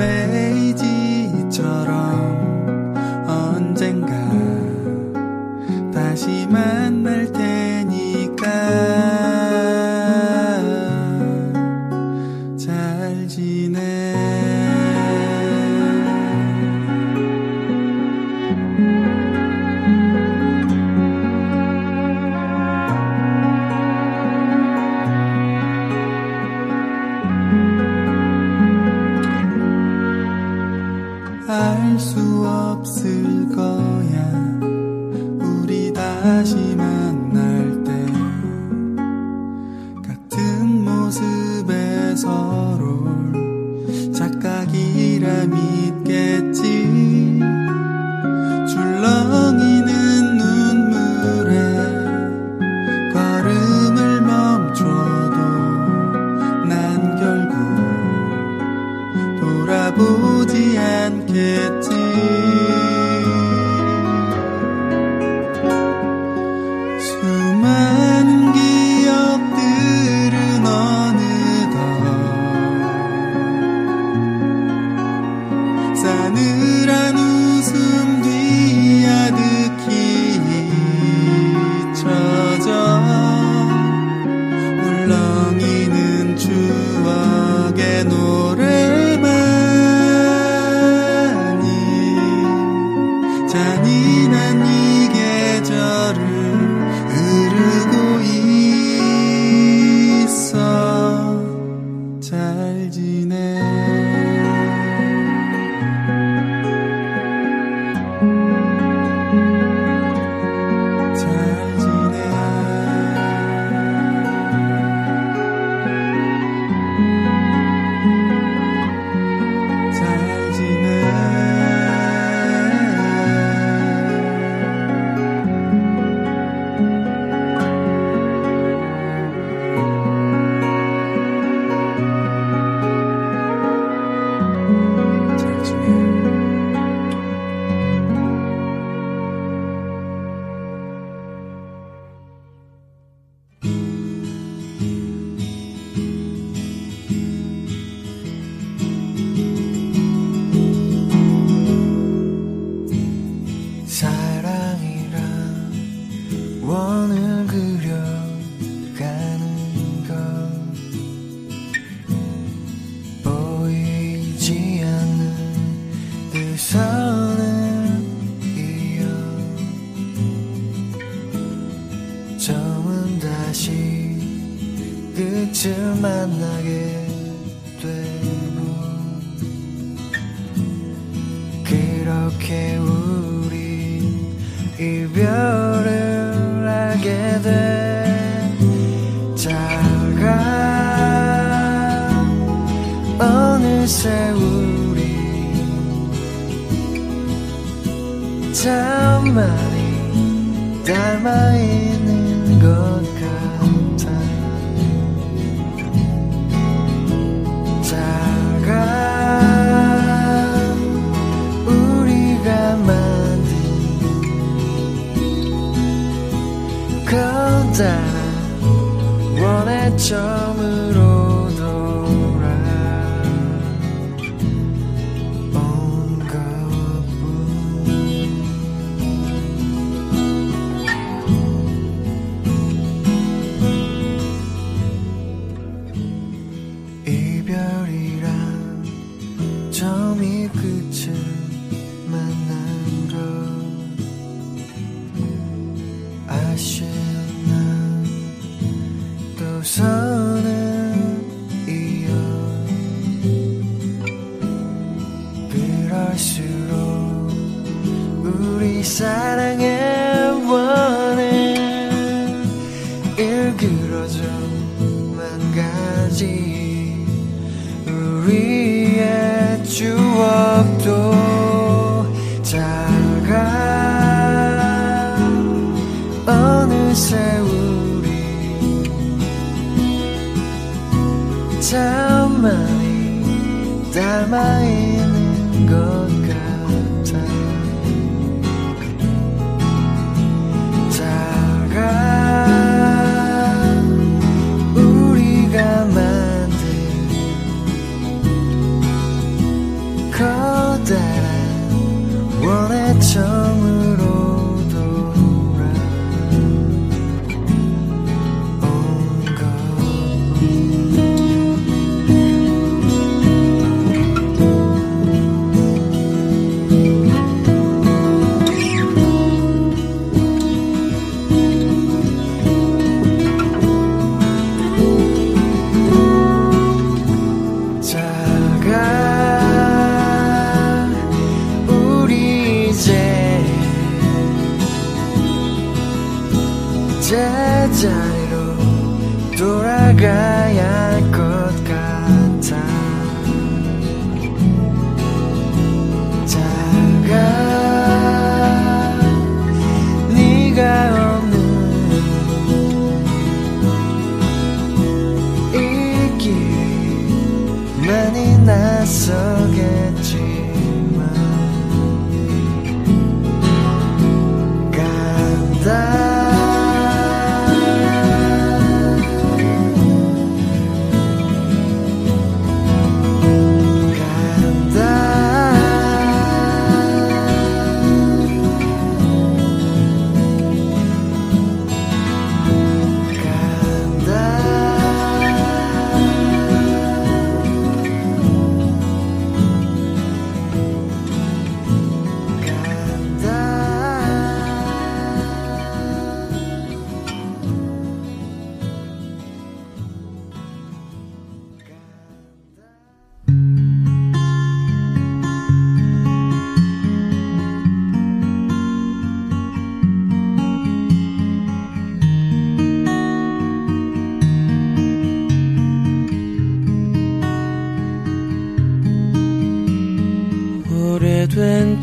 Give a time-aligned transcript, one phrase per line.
[0.00, 1.99] 않겠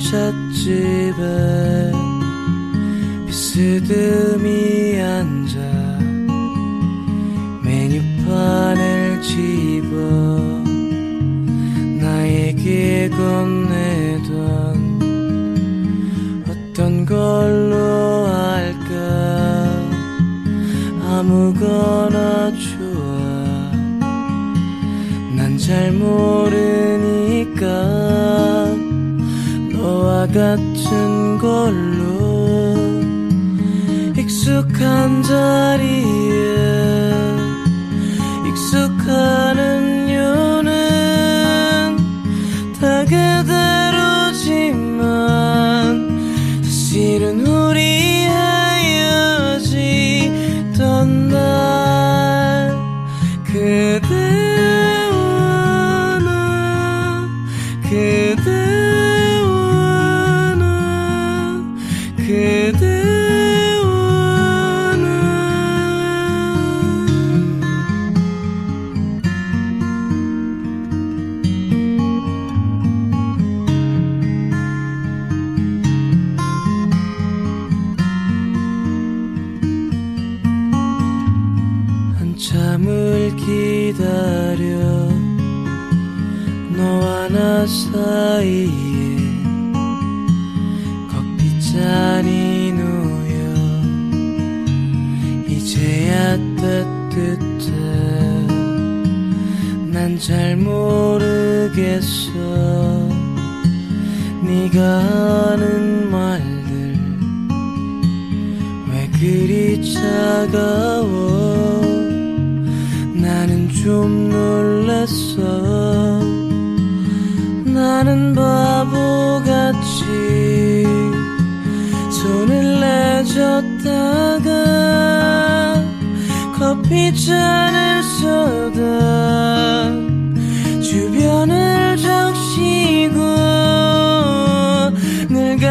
[0.08, 0.37] przed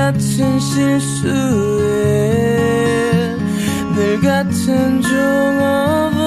[0.06, 1.88] 같은 실수에
[3.96, 6.22] 늘 같은 종업원.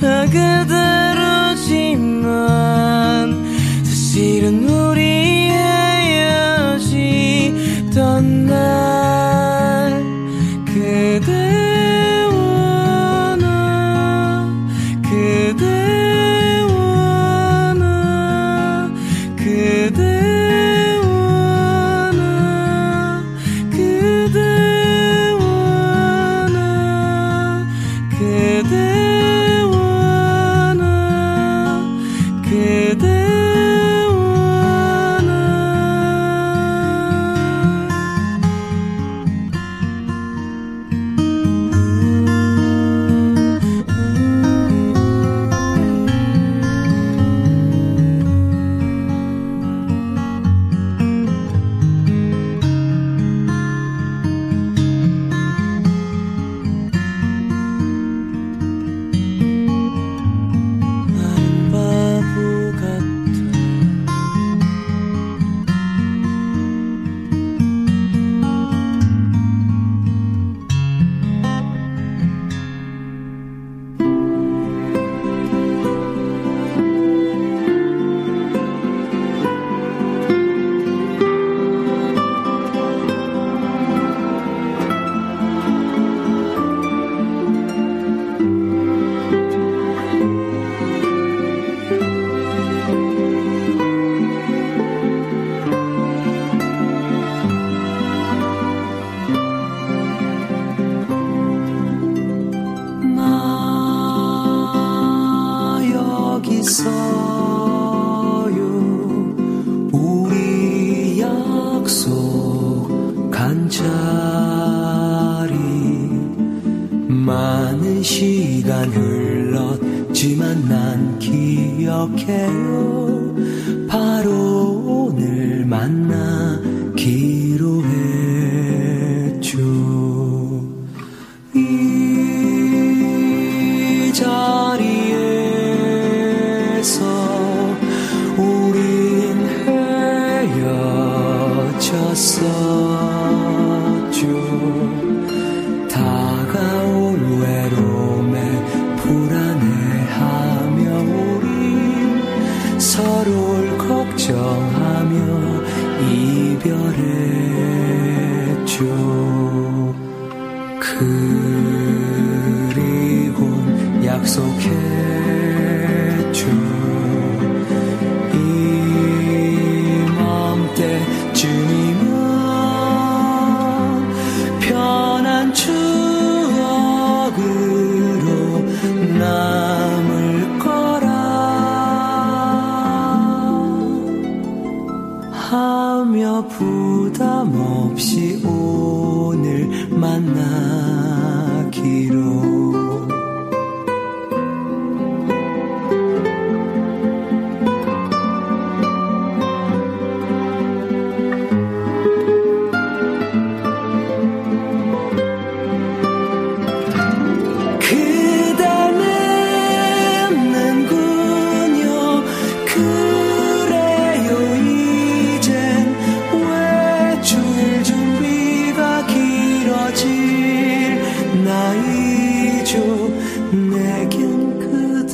[0.00, 1.94] 다 그대로지만
[3.84, 4.66] 사실은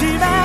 [0.00, 0.39] 击败。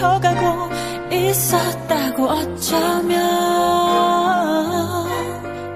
[0.00, 0.70] 미쳐가고
[1.14, 3.20] 있었다고 어쩌면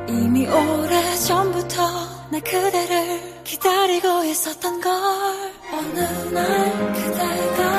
[0.08, 1.82] 이미 오래 전부터
[2.30, 4.92] 나 그대를 기다리고 있었던 걸
[5.72, 6.00] 어느
[6.32, 7.73] 날 그대가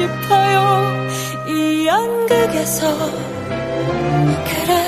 [0.00, 1.08] 싶어요.
[1.46, 2.96] 이 연극에서
[4.46, 4.79] 그래.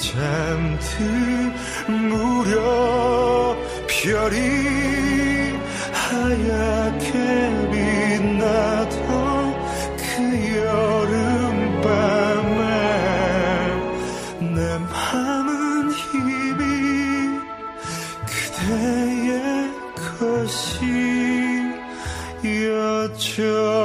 [0.00, 1.52] 잠든
[2.08, 4.40] 무렵 별이
[5.92, 7.08] 하얗게
[7.70, 8.98] 빛나던
[9.98, 10.02] 그
[10.56, 11.84] 여름밤에
[14.54, 17.38] 내 맘은 힘이
[18.26, 19.30] 그대의
[22.42, 23.79] 것이었죠